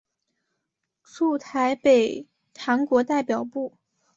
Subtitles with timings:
[1.03, 2.25] 驻台北
[2.57, 3.77] 韩国代表部。